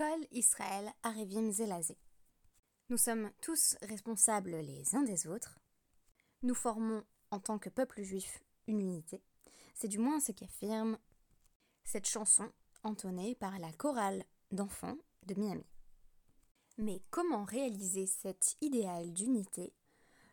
[0.00, 1.98] Kol Israël Arevim Zelazé.
[2.88, 5.58] Nous sommes tous responsables les uns des autres.
[6.42, 9.20] Nous formons en tant que peuple juif une unité.
[9.74, 10.96] C'est du moins ce qu'affirme
[11.84, 12.50] cette chanson
[12.82, 15.66] entonnée par la chorale d'enfants de Miami.
[16.78, 19.74] Mais comment réaliser cet idéal d'unité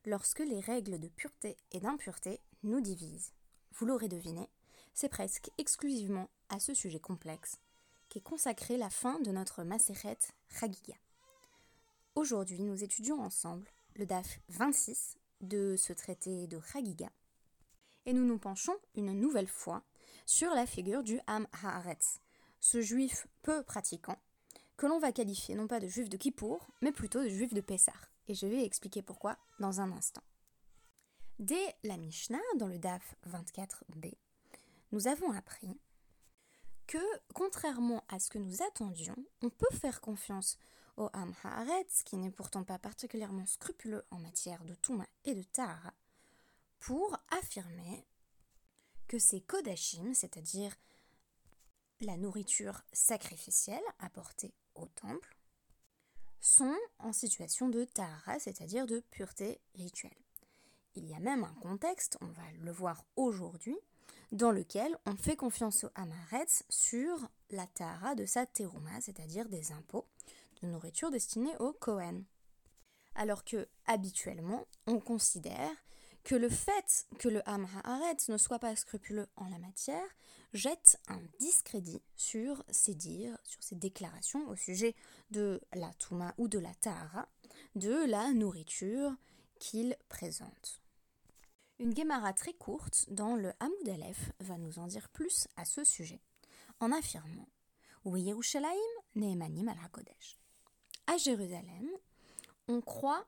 [0.06, 3.34] lorsque les règles de pureté et d'impureté nous divisent?
[3.74, 4.50] Vous l'aurez deviné,
[4.94, 7.60] c'est presque exclusivement à ce sujet complexe
[8.10, 10.18] qu'est consacrée la fin de notre Maseret
[10.48, 10.96] Chagiga.
[12.16, 17.10] Aujourd'hui, nous étudions ensemble le DAF 26 de ce traité de Chagiga
[18.06, 19.84] et nous nous penchons une nouvelle fois
[20.26, 22.20] sur la figure du Ham Haaretz,
[22.60, 24.18] ce juif peu pratiquant
[24.78, 27.62] que l'on va qualifier non pas de juif de Kippour, mais plutôt de juif de
[27.62, 27.94] Pessah.
[28.28, 30.22] Et je vais expliquer pourquoi dans un instant.
[31.40, 34.14] Dès la Mishnah, dans le DAF 24b,
[34.92, 35.80] nous avons appris
[36.88, 36.98] que,
[37.34, 40.58] contrairement à ce que nous attendions, on peut faire confiance
[40.96, 45.44] au Ham Haaretz, qui n'est pourtant pas particulièrement scrupuleux en matière de Touma et de
[45.44, 45.94] Tahara,
[46.80, 48.06] pour affirmer
[49.08, 50.76] que ces Kodashim, c'est-à-dire
[52.02, 55.38] la nourriture sacrificielle apportée au temple,
[56.40, 60.12] sont en situation de tahara, c'est-à-dire de pureté rituelle.
[60.96, 63.78] Il y a même un contexte, on va le voir aujourd'hui,
[64.32, 69.72] dans lequel on fait confiance au Amaretz sur la tahara de sa terouma, c'est-à-dire des
[69.72, 70.06] impôts
[70.62, 72.26] de nourriture destinés au Kohen.
[73.16, 75.72] Alors que, habituellement, on considère
[76.24, 80.08] que le fait que le Ham Haaretz ne soit pas scrupuleux en la matière
[80.54, 84.94] jette un discrédit sur ses dires, sur ses déclarations au sujet
[85.32, 87.30] de la Touma ou de la Tahara,
[87.76, 89.16] de la nourriture
[89.60, 90.82] qu'il présente.
[91.80, 95.84] Une guémara très courte dans le Hamoud Aleph va nous en dire plus à ce
[95.84, 96.22] sujet,
[96.80, 97.48] en affirmant
[99.16, 99.78] Nehemanim al.
[101.06, 101.88] À Jérusalem,
[102.68, 103.28] on croit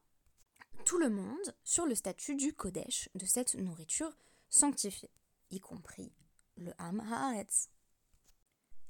[0.86, 4.18] tout le monde sur le statut du Kodesh, de cette nourriture
[4.50, 5.12] sanctifiée,
[5.52, 6.12] y compris
[6.58, 7.70] le Ham Haaretz.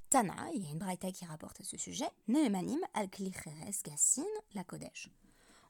[0.09, 4.63] Tana, il y a une braïta qui rapporte à ce sujet, Nehemanim al Gassin la
[4.63, 5.09] Kodesh.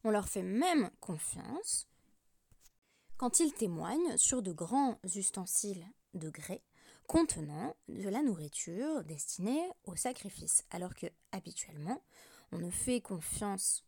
[0.03, 1.87] On leur fait même confiance
[3.19, 6.63] quand ils témoignent sur de grands ustensiles de grès
[7.05, 12.01] contenant de la nourriture destinée au sacrifice, alors que habituellement
[12.53, 13.85] on ne fait confiance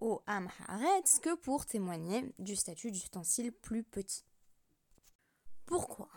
[0.00, 4.24] au Ham Haaretz que pour témoigner du statut d'ustensile plus petit.
[5.64, 6.10] Pourquoi?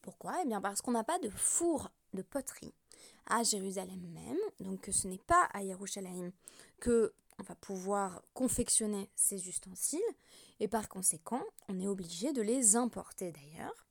[0.00, 0.40] Pourquoi?
[0.44, 2.74] Eh bien parce qu'on n'a pas de four de poterie
[3.26, 6.32] à Jérusalem même, donc ce n'est pas à Yerushalayim
[6.80, 10.00] que on va pouvoir confectionner ces ustensiles,
[10.60, 13.86] et par conséquent, on est obligé de les importer d'ailleurs.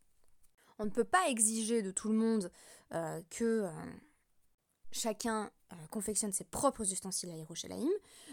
[0.79, 2.51] On ne peut pas exiger de tout le monde
[2.93, 3.71] euh, que euh,
[4.91, 7.89] chacun euh, confectionne ses propres ustensiles à Yerushalayim,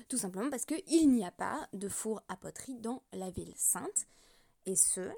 [0.09, 4.07] tout simplement parce qu'il n'y a pas de four à poterie dans la ville sainte,
[4.67, 5.13] et ce,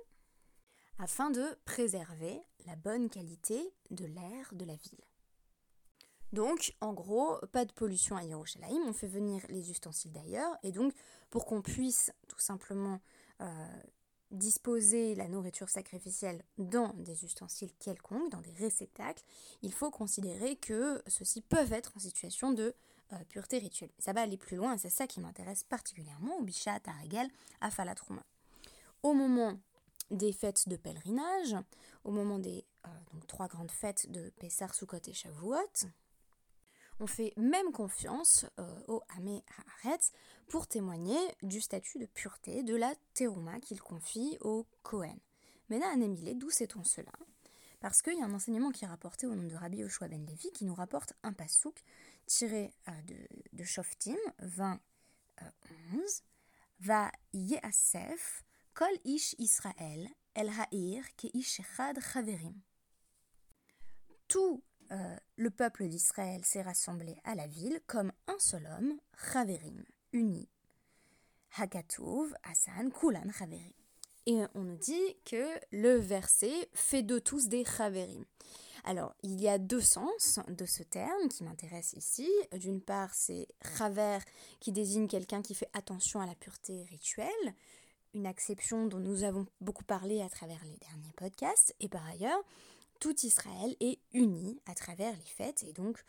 [0.99, 5.06] afin de préserver la bonne qualité de l'air de la ville.
[6.33, 10.73] Donc, en gros, pas de pollution à Yerushalayim, on fait venir les ustensiles d'ailleurs, et
[10.73, 10.93] donc,
[11.31, 13.01] pour qu'on puisse tout simplement
[14.31, 19.25] disposer la nourriture sacrificielle dans des ustensiles quelconques, dans des réceptacles,
[19.63, 22.75] il faut considérer que ceux-ci peuvent être en situation de
[23.13, 23.91] euh, pureté rituelle.
[23.99, 28.25] Ça va aller plus loin c'est ça qui m'intéresse particulièrement au Bichat, à à Falatrouma.
[29.03, 29.59] Au moment
[30.11, 31.57] des fêtes de pèlerinage,
[32.05, 32.91] au moment des euh,
[33.29, 35.87] trois grandes fêtes de Pessar, Sukkot et Shavuot,
[37.01, 39.43] on fait même confiance euh, au Hamé
[39.85, 40.13] Haaretz
[40.49, 45.19] pour témoigner du statut de pureté de la terouma qu'il confie au Kohen.
[45.69, 45.95] Mais là,
[46.35, 47.13] d'où sait-on cela?
[47.81, 50.25] Parce qu'il y a un enseignement qui est rapporté au nom de Rabbi Yoshua ben
[50.25, 51.83] Levi qui nous rapporte un pasouk
[52.27, 52.93] tiré euh,
[53.53, 54.81] de, Shoftim 20
[55.93, 56.23] 11
[56.81, 58.45] Va Yeasef
[58.75, 62.55] Kol Ish Israël El Ha'ir Ke Ish Chaverim.
[64.29, 68.95] Tout euh, le peuple d'Israël s'est rassemblé à la ville comme un seul homme,
[69.33, 70.49] Chaverim, uni.
[71.57, 73.73] Hakatouv, Hassan, Kulan, Chaverim.
[74.27, 78.25] Et on nous dit que le verset fait de tous des Chaverim.
[78.85, 82.29] Alors, il y a deux sens de ce terme qui m'intéresse ici.
[82.53, 84.19] D'une part, c'est Chaver
[84.61, 87.55] qui désigne quelqu'un qui fait attention à la pureté rituelle,
[88.15, 91.75] une acception dont nous avons beaucoup parlé à travers les derniers podcasts.
[91.81, 92.41] Et par ailleurs,
[93.01, 96.05] tout Israël est uni à travers les fêtes et donc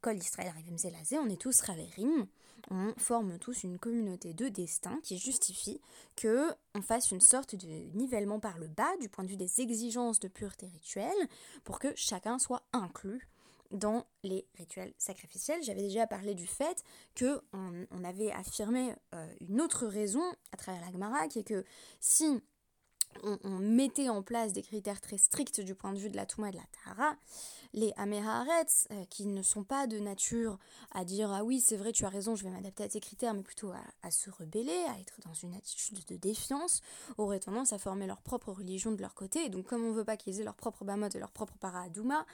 [0.00, 2.28] Kol Israël Rivim Zelazé, on est tous Raverim,
[2.70, 5.80] on forme tous une communauté de destin qui justifie
[6.14, 7.66] que on fasse une sorte de
[7.96, 11.28] nivellement par le bas du point de vue des exigences de pureté rituelle
[11.64, 13.28] pour que chacun soit inclus
[13.72, 15.62] dans les rituels sacrificiels.
[15.64, 16.84] J'avais déjà parlé du fait
[17.16, 21.64] que on, avait affirmé euh, une autre raison à travers la Gemara, qui est que
[21.98, 22.40] si
[23.22, 26.48] on, mettait en place des critères très stricts du point de vue de la Touma
[26.48, 27.16] et de la Tahara,
[27.72, 30.58] les Améharetz, euh, qui ne sont pas de nature
[30.92, 33.34] à dire Ah oui, c'est vrai, tu as raison, je vais m'adapter à tes critères,
[33.34, 33.72] mais plutôt
[34.02, 36.80] à, se rebeller, à être dans une attitude de défiance,
[37.18, 39.44] auraient tendance à former leur propre religion de leur côté.
[39.44, 41.54] Et donc, comme on ne veut pas qu'ils aient leur propre Bamot et leur propre
[41.58, 42.26] Paradouma,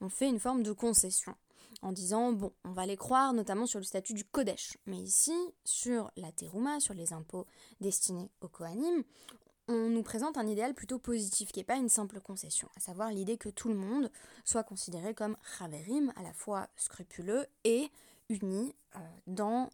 [0.00, 1.34] on fait une forme de concession
[1.82, 4.78] en disant bon, on va les croire notamment sur le statut du Kodesh.
[4.86, 5.34] Mais ici,
[5.64, 7.46] sur la Teruma, sur les impôts
[7.80, 9.04] destinés aux Kohanim,
[9.68, 13.10] on nous présente un idéal plutôt positif, qui n'est pas une simple concession, à savoir
[13.10, 14.10] l'idée que tout le monde
[14.44, 17.90] soit considéré comme Chaverim, à la fois scrupuleux et
[18.28, 19.70] uni euh, dans,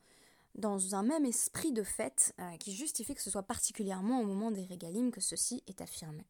[0.94, 4.64] un même esprit de fête euh, qui justifie que ce soit particulièrement au moment des
[4.64, 6.24] régalim que ceci est affirmé.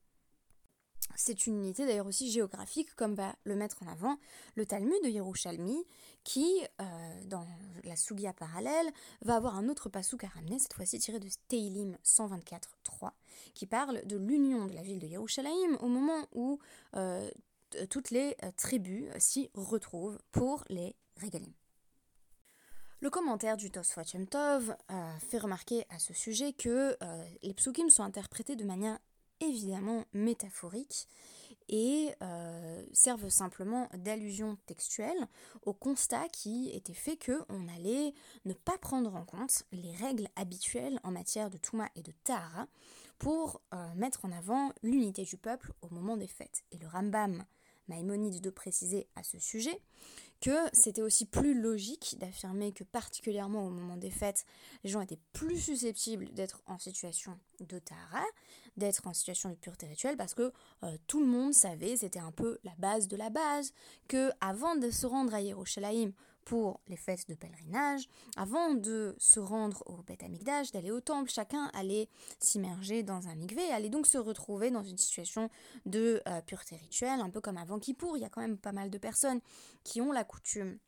[1.15, 4.19] C'est une unité d'ailleurs aussi géographique, comme va le mettre en avant
[4.55, 5.85] le Talmud de Yerushalmi,
[6.25, 6.85] qui, euh,
[7.27, 7.47] dans
[7.85, 8.91] la Sugia parallèle,
[9.23, 13.11] va avoir un autre pasouk à ramener, cette fois-ci tiré de Teilim 124.3,
[13.55, 16.59] qui parle de l'union de la ville de Yerushalayim au moment où
[16.97, 17.29] euh,
[17.91, 21.53] toutes les euh, tribus s'y retrouvent pour les régalim.
[23.01, 24.77] Le commentaire du Tosfot Tov
[25.29, 26.97] fait remarquer à ce sujet que
[27.43, 28.97] les psukim sont interprétés de manière
[29.43, 31.09] évidemment métaphoriques
[31.69, 35.29] et euh, servent simplement d'allusion textuelle
[35.65, 40.29] au constat qui était fait que on allait ne pas prendre en compte les règles
[40.37, 42.67] habituelles en matière de Touma et de Tahara
[43.19, 46.63] pour euh, mettre en avant l'unité du peuple au moment des fêtes.
[46.73, 47.45] Et le Rambam
[47.89, 49.81] Maïmonide de préciser à ce sujet
[50.41, 54.45] que c'était aussi plus logique d'affirmer que particulièrement au moment des fêtes,
[54.83, 58.25] les gens étaient plus susceptibles d'être en situation de Tahara,
[58.77, 60.53] d'être en situation de pureté rituelle parce que
[60.83, 63.73] euh, tout le monde savait, c'était un peu la base de la base,
[64.09, 66.13] que avant de se rendre à Yerushalayim
[66.45, 71.31] pour les fêtes de pèlerinage, avant de se rendre au Beth Amikdash, d'aller au temple,
[71.31, 72.09] chacun allait
[72.39, 75.51] s'immerger dans un mikvé, allait donc se retrouver dans une situation
[75.87, 78.73] de euh, pureté rituelle, un peu comme avant Kippour, il y a quand même pas
[78.73, 79.41] mal de personnes
[79.85, 80.79] qui ont la coutume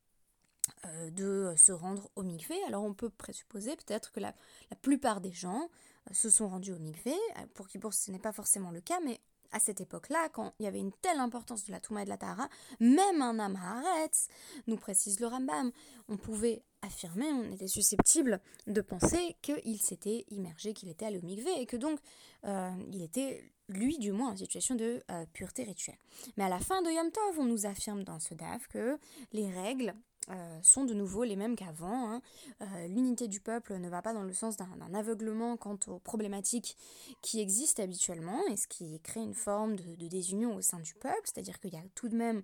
[0.86, 2.56] euh, de se rendre au mikvé.
[2.66, 4.34] Alors on peut présupposer peut-être que la,
[4.80, 5.68] plupart des gens
[6.10, 7.12] se sont rendus au mikvé.
[7.12, 9.20] Euh, pour Kippour, ce n'est pas forcément le cas, mais
[9.54, 12.10] à cette époque-là, quand il y avait une telle importance de la Touma et de
[12.10, 12.48] la Tahara,
[12.80, 14.26] même un Amharetz,
[14.66, 15.70] nous précise le Rambam,
[16.08, 21.58] on pouvait affirmer, on était susceptible de penser qu'il s'était immergé, qu'il était allé au
[21.58, 22.00] et que donc
[22.44, 25.98] euh, il était, lui du moins, en situation de euh, pureté rituelle.
[26.36, 28.98] Mais à la fin de Yom Tov, on nous affirme dans ce DAF que
[29.32, 29.94] les règles
[30.30, 32.10] euh, sont de nouveau les mêmes qu'avant.
[32.10, 32.22] Hein.
[32.62, 36.76] Euh, l'unité du peuple ne va pas dans le sens d'un aveuglement quant aux problématiques
[37.20, 41.20] qui existent habituellement, et ce qui crée une forme de, désunion au sein du peuple,
[41.24, 42.42] c'est-à-dire qu'il y a tout de même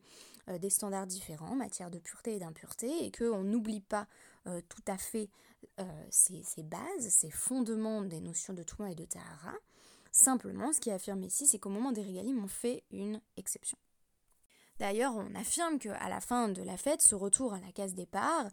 [0.48, 4.06] euh, des standards différents en matière de pureté et d'impureté, et qu'on n'oublie pas
[4.70, 5.28] tout à fait
[6.08, 9.54] ces, bases, ces fondements des notions de Touma et de Tahara.
[10.12, 13.76] Simplement, ce qui est affirmé ici, c'est qu'au moment des régalim, on fait une exception.
[14.80, 18.48] D'ailleurs, on affirme qu'à la fin de la fête, ce retour à la case départ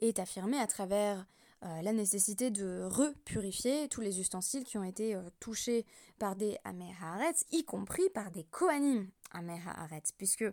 [0.00, 1.26] est affirmé à travers
[1.64, 5.84] euh, la nécessité de repurifier tous les ustensiles qui ont été euh, touchés
[6.20, 10.44] par des Amerharetz, y compris par des Kohanim Amerharetz, puisque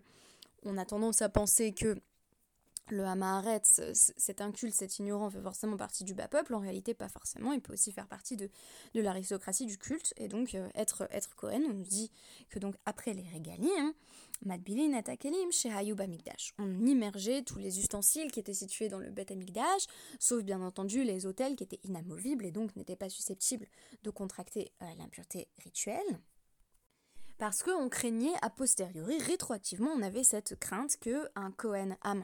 [0.63, 1.95] on a tendance à penser que
[2.91, 3.61] le Hamaharet,
[3.93, 7.61] cet inculte, cet ignorant fait forcément partie du bas peuple, en réalité pas forcément, il
[7.61, 8.49] peut aussi faire partie de,
[8.93, 12.11] de l'aristocratie du culte, et donc euh, être, être Cohen, on nous dit
[12.49, 13.93] que donc après les régalis, hein,
[14.45, 15.69] Madbilin Atakelim chez.
[16.57, 19.85] On immergeait tous les ustensiles qui étaient situés dans le Beth Amigdash,
[20.19, 23.67] sauf bien entendu les hôtels qui étaient inamovibles et donc n'étaient pas susceptibles
[24.03, 26.19] de contracter euh, l'impureté rituelle
[27.39, 32.23] parce qu'on craignait a posteriori, rétroactivement, on avait cette crainte que un Kohen Am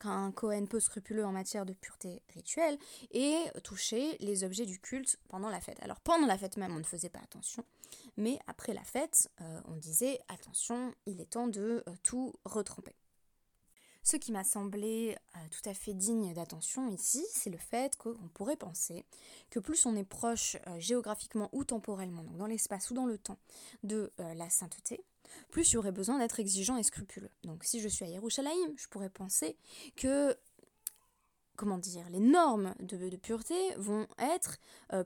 [0.00, 2.76] qu'un Kohen peu scrupuleux en matière de pureté rituelle,
[3.12, 5.78] ait touché les objets du culte pendant la fête.
[5.82, 7.64] Alors pendant la fête même, on ne faisait pas attention,
[8.16, 12.99] mais après la fête, euh, on disait attention, il est temps de euh, tout retremper.
[14.02, 18.28] Ce qui m'a semblé euh, tout à fait digne d'attention ici, c'est le fait qu'on
[18.32, 19.04] pourrait penser
[19.50, 23.18] que plus on est proche euh, géographiquement ou temporellement, donc dans l'espace ou dans le
[23.18, 23.38] temps,
[23.82, 25.04] de euh, la sainteté,
[25.50, 27.30] plus il y aurait besoin d'être exigeant et scrupuleux.
[27.44, 29.56] Donc si je suis à Yerushalayim, je pourrais penser
[29.96, 30.36] que
[31.56, 34.56] comment dire, les normes de, pureté vont être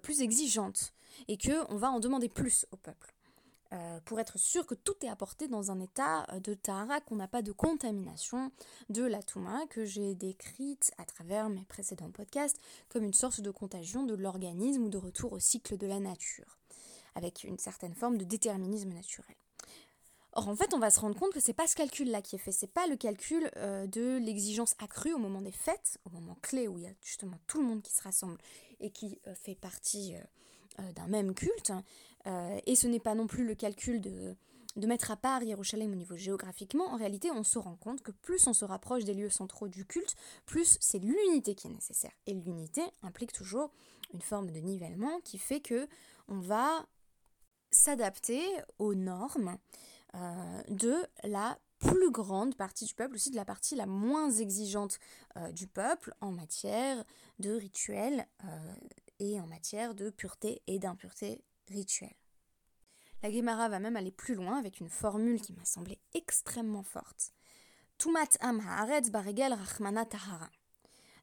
[0.03, 0.95] plus exigeantes
[1.27, 3.13] et qu'on va en demander plus au peuple.
[3.75, 7.16] Euh, pour être sûr que tout est apporté dans un état euh, de tahara, qu'on
[7.16, 8.52] n'a pas de contamination
[8.88, 13.50] de la touma que j'ai décrite à travers mes précédents podcasts comme une sorte de
[13.50, 16.59] contagion de l'organisme ou de retour au cycle de la nature,
[17.14, 19.37] avec une certaine forme de déterminisme naturel.
[20.37, 22.41] Or, en fait, on va se rendre compte que c'est pas ce calcul-là qui est
[22.41, 26.37] fait, c'est pas le calcul euh, de l'exigence accrue au moment des fêtes, au moment
[26.43, 28.38] clé où il y a justement tout le monde qui se rassemble
[28.81, 30.14] et qui euh, fait partie
[30.81, 31.73] euh, d'un même culte,
[32.67, 34.35] et ce n'est pas non plus le calcul de,
[34.76, 36.87] de mettre à part Yerushalayim au niveau géographiquement.
[36.87, 39.85] En réalité, on se rend compte que plus on se rapproche des lieux centraux du
[39.85, 40.14] culte,
[40.47, 42.12] plus c'est l'unité qui est nécessaire.
[42.26, 43.71] Et l'unité implique toujours
[44.14, 45.87] une forme de nivellement qui fait que
[46.29, 46.87] on va
[47.71, 48.43] s'adapter
[48.79, 49.59] aux normes
[50.14, 54.99] euh, de la plus grande partie du peuple, aussi de la partie la moins exigeante
[55.37, 57.04] euh, du peuple en matière
[57.38, 58.75] de rituel euh,
[59.18, 62.14] et en matière de pureté et d'impureté rituelle.
[63.23, 67.33] La Gemara va même aller plus loin avec une formule qui m'a semblé extrêmement forte.
[67.99, 69.56] Tumat am haaretz baregel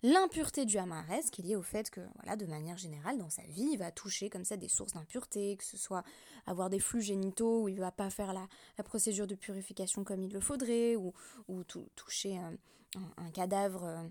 [0.04, 3.44] l'impureté du Hamarès, qui est liée au fait que, voilà, de manière générale, dans sa
[3.44, 6.04] vie, il va toucher comme ça des sources d'impureté, que ce soit
[6.46, 8.48] avoir des flux génitaux où il va pas faire la,
[8.84, 11.14] procédure de purification comme il le faudrait, ou,
[11.48, 11.64] ou
[11.96, 14.04] toucher un, cadavre euh,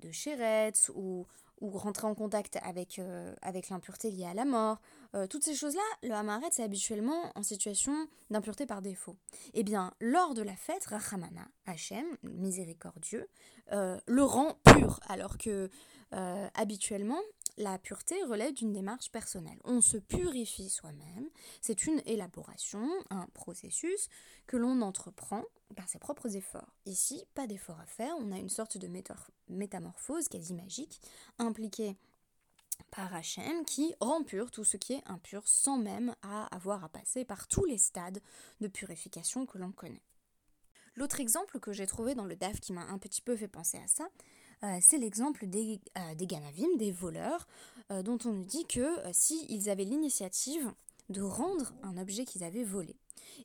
[0.00, 1.26] de chéretz, ou,
[1.60, 4.80] ou rentrer en contact avec, euh, avec l'impureté liée à la mort.
[5.14, 7.92] Euh, toutes ces choses-là, le Hamaret, c'est habituellement en situation
[8.30, 9.16] d'impureté par défaut.
[9.54, 13.28] Eh bien, lors de la fête, Rachamana, Hachem, miséricordieux,
[13.72, 15.70] euh, le rend pur, alors que
[16.54, 17.20] habituellement,
[17.58, 19.58] la pureté relève d'une démarche personnelle.
[19.64, 21.28] On se purifie soi-même,
[21.60, 24.08] c'est une élaboration, un processus
[24.46, 25.44] que l'on entreprend
[25.76, 26.72] par ses propres efforts.
[26.86, 28.88] Ici, pas d'effort à faire, on a une sorte de
[29.48, 31.00] métamorphose quasi magique
[31.38, 31.96] impliquée
[32.92, 37.24] par Hachem qui rend pur tout ce qui est impur sans même avoir à passer
[37.24, 38.20] par tous les stades
[38.60, 40.04] de purification que l'on connaît.
[40.94, 43.78] L'autre exemple que j'ai trouvé dans le DAF qui m'a un petit peu fait penser
[43.78, 44.08] à ça,
[44.64, 47.46] euh, c'est l'exemple des, euh, des Ganavim, des voleurs,
[47.92, 50.72] euh, dont on nous dit que s'ils avaient l'initiative
[51.08, 52.96] de rendre un objet qu'ils avaient volé,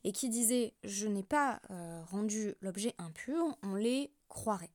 [0.02, 1.60] et qui disaient je n'ai pas
[2.10, 4.72] rendu l'objet impur, on les croirait.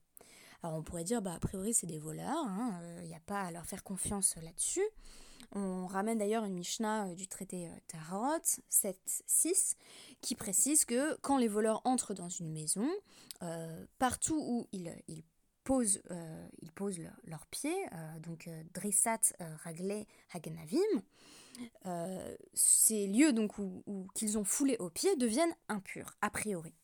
[0.62, 3.42] Alors on pourrait dire, bah, a priori c'est des voleurs, il hein, n'y a pas
[3.42, 4.84] à leur faire confiance là-dessus.
[5.52, 8.38] On ramène d'ailleurs une Mishnah du traité Tarot
[8.70, 9.74] 7.6
[10.20, 12.88] qui précise que quand les voleurs entrent dans une maison,
[13.98, 14.92] partout où ils
[15.70, 19.20] posent, euh, ils posent leurs pieds, euh, donc euh, Dressat
[19.62, 20.80] Raglé Haganavim,
[22.54, 26.74] ces lieux donc où, qu'ils ont foulé aux pieds deviennent impurs, a priori.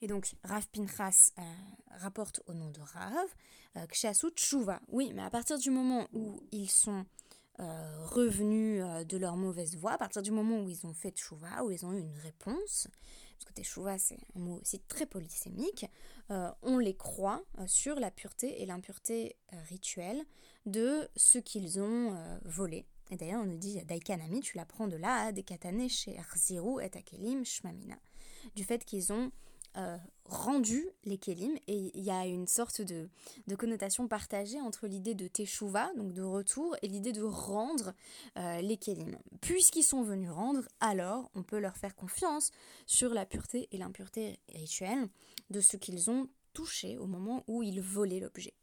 [0.00, 1.32] Et donc Rav Pinchas
[1.90, 4.80] rapporte au nom de Rav, Kshasu Tshuva.
[4.88, 7.04] Oui, mais à partir du moment où ils sont
[7.58, 11.70] revenus de leur mauvaise voie, à partir du moment où ils ont fait Tshuva, où
[11.70, 12.88] ils ont eu une réponse,
[13.40, 15.86] parce que teshuva c'est un mot aussi très polysémique,
[16.30, 20.22] euh, on les croit euh, sur la pureté et l'impureté euh, rituelle
[20.66, 22.84] de ce qu'ils ont volé.
[23.10, 26.90] Et d'ailleurs, on nous dit Daikanami, tu l'apprends de là, des katane chez Arziru et
[26.94, 27.96] Akelim Shmamina,
[28.54, 29.32] du fait qu'ils ont
[29.76, 33.08] euh, rendu les kelim et il y a une sorte de,
[33.56, 37.92] connotation partagée entre l'idée de teshuva, donc de retour, et l'idée de rendre
[38.36, 39.16] euh, les kelim.
[39.40, 42.52] Puisqu'ils sont venus rendre, alors on peut leur faire confiance
[42.86, 45.08] sur la pureté et l'impureté rituelle
[45.50, 48.54] de ce qu'ils ont touché au moment où ils volaient l'objet.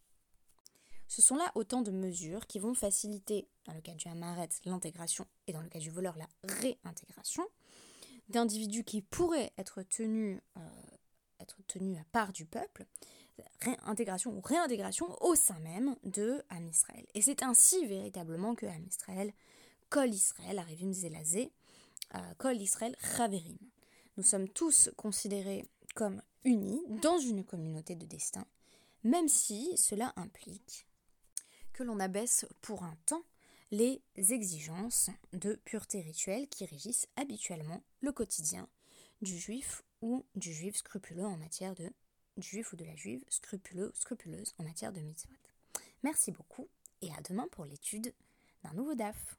[1.07, 5.25] Ce sont là autant de mesures qui vont faciliter, dans le cas du Hamaret, l'intégration
[5.47, 7.43] et dans le cas du voleur, la réintégration
[8.29, 10.61] d'individus qui pourraient être tenus euh,
[11.47, 12.85] être tenu à part du peuple,
[13.61, 17.05] réintégration ou réintégration au sein même de Am Israël.
[17.13, 19.33] Et c'est ainsi véritablement que Am Israël,
[19.89, 21.51] Kol Israël, Arivim Zelazé,
[22.15, 23.57] euh, Kol Israël Chaverim.
[24.17, 28.45] Nous sommes tous considérés comme unis dans une communauté de destin,
[29.03, 30.87] même si cela implique
[31.73, 33.23] que l'on abaisse pour un temps
[33.71, 38.67] les exigences de pureté rituelle qui régissent habituellement le quotidien
[39.21, 41.91] du juif ou du juif scrupuleux en matière de
[42.37, 45.33] du juif ou de la juive scrupuleux scrupuleuse en matière de mitzvot.
[46.03, 46.69] Merci beaucoup
[47.01, 48.13] et à demain pour l'étude
[48.63, 49.37] d'un nouveau DAF.